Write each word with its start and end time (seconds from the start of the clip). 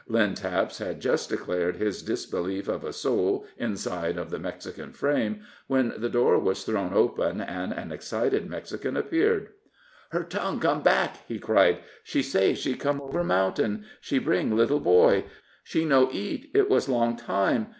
Lynn 0.07 0.33
Taps 0.33 0.79
had 0.79 0.99
just 0.99 1.29
declared 1.29 1.75
his 1.75 2.01
disbelief 2.01 2.67
of 2.67 2.83
a 2.83 2.91
soul 2.91 3.45
inside 3.55 4.17
of 4.17 4.31
the 4.31 4.39
Mexican 4.39 4.93
frame, 4.93 5.41
when 5.67 5.93
the 5.95 6.09
door 6.09 6.39
was 6.39 6.63
thrown 6.63 6.91
open 6.91 7.39
and 7.39 7.71
an 7.71 7.91
excited 7.91 8.49
Mexican 8.49 8.97
appeared. 8.97 9.49
"Her 10.09 10.23
tongue 10.23 10.59
come 10.59 10.81
back!" 10.81 11.17
he 11.27 11.37
cried. 11.37 11.81
"She 12.03 12.23
say 12.23 12.55
she 12.55 12.73
come 12.73 12.99
over 12.99 13.23
mountain 13.23 13.85
she 13.99 14.17
bring 14.17 14.55
little 14.55 14.79
boy 14.79 15.25
she 15.63 15.85
no 15.85 16.09
eat, 16.11 16.49
it 16.55 16.67
was 16.67 16.89
long 16.89 17.15
time. 17.15 17.67